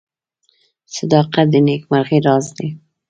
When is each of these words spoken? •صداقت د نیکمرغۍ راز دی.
•صداقت 0.95 1.45
د 1.51 1.55
نیکمرغۍ 1.67 2.19
راز 2.27 2.45
دی. 2.57 2.67